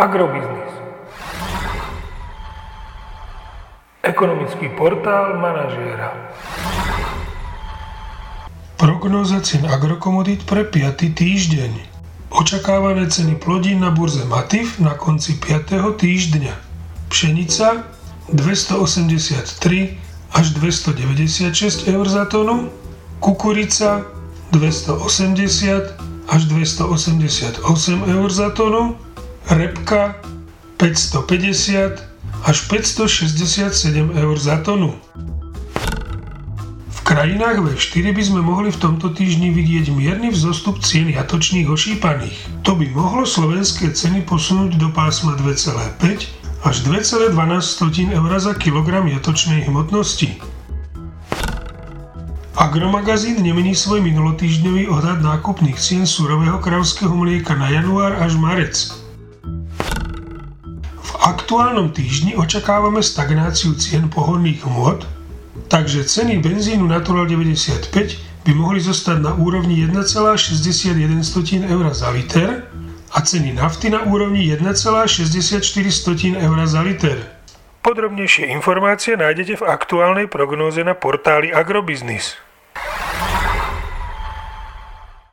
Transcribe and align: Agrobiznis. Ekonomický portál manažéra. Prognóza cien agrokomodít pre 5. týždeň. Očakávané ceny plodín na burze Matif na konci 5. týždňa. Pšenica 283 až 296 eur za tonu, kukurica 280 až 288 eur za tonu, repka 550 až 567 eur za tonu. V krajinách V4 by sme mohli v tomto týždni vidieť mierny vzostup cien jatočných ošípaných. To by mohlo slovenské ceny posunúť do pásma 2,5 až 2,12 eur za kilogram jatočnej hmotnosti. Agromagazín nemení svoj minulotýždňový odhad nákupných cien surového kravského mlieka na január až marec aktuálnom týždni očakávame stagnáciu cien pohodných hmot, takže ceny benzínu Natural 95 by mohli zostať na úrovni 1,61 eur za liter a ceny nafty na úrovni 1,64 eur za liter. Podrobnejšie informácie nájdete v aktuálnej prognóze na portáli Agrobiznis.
Agrobiznis. 0.00 0.72
Ekonomický 4.00 4.72
portál 4.72 5.36
manažéra. 5.36 6.16
Prognóza 8.80 9.44
cien 9.44 9.68
agrokomodít 9.68 10.48
pre 10.48 10.64
5. 10.64 11.12
týždeň. 11.12 11.72
Očakávané 12.32 13.12
ceny 13.12 13.36
plodín 13.44 13.84
na 13.84 13.92
burze 13.92 14.24
Matif 14.24 14.80
na 14.80 14.96
konci 14.96 15.36
5. 15.36 15.68
týždňa. 15.92 16.56
Pšenica 17.12 17.84
283 18.32 20.00
až 20.32 20.46
296 20.56 21.84
eur 21.92 22.06
za 22.08 22.24
tonu, 22.24 22.72
kukurica 23.20 24.08
280 24.48 25.92
až 26.24 26.40
288 26.48 27.60
eur 28.08 28.28
za 28.32 28.48
tonu, 28.56 28.96
repka 29.50 30.14
550 30.78 32.06
až 32.46 32.56
567 32.70 34.14
eur 34.14 34.36
za 34.38 34.62
tonu. 34.62 34.94
V 36.90 36.98
krajinách 37.02 37.58
V4 37.58 38.14
by 38.14 38.22
sme 38.22 38.40
mohli 38.46 38.70
v 38.70 38.78
tomto 38.78 39.10
týždni 39.10 39.50
vidieť 39.50 39.90
mierny 39.90 40.30
vzostup 40.30 40.78
cien 40.86 41.10
jatočných 41.10 41.66
ošípaných. 41.66 42.62
To 42.62 42.78
by 42.78 42.94
mohlo 42.94 43.26
slovenské 43.26 43.90
ceny 43.90 44.22
posunúť 44.22 44.78
do 44.78 44.94
pásma 44.94 45.34
2,5 45.34 46.30
až 46.62 46.76
2,12 46.86 47.34
eur 48.14 48.30
za 48.38 48.54
kilogram 48.54 49.10
jatočnej 49.10 49.66
hmotnosti. 49.66 50.38
Agromagazín 52.54 53.42
nemení 53.42 53.74
svoj 53.74 53.98
minulotýždňový 53.98 54.86
odhad 54.86 55.18
nákupných 55.26 55.74
cien 55.74 56.06
surového 56.06 56.62
kravského 56.62 57.10
mlieka 57.10 57.58
na 57.58 57.66
január 57.66 58.14
až 58.22 58.38
marec 58.38 58.99
aktuálnom 61.20 61.92
týždni 61.92 62.32
očakávame 62.32 63.04
stagnáciu 63.04 63.76
cien 63.76 64.08
pohodných 64.08 64.64
hmot, 64.64 65.04
takže 65.68 66.08
ceny 66.08 66.40
benzínu 66.40 66.88
Natural 66.88 67.28
95 67.28 67.92
by 68.48 68.52
mohli 68.56 68.80
zostať 68.80 69.20
na 69.20 69.36
úrovni 69.36 69.84
1,61 69.84 71.20
eur 71.68 71.84
za 71.92 72.08
liter 72.08 72.64
a 73.12 73.18
ceny 73.20 73.52
nafty 73.52 73.92
na 73.92 74.00
úrovni 74.08 74.48
1,64 74.48 76.40
eur 76.40 76.58
za 76.64 76.80
liter. 76.80 77.18
Podrobnejšie 77.80 78.48
informácie 78.52 79.16
nájdete 79.16 79.60
v 79.60 79.64
aktuálnej 79.64 80.28
prognóze 80.28 80.84
na 80.84 80.92
portáli 80.92 81.48
Agrobiznis. 81.48 82.36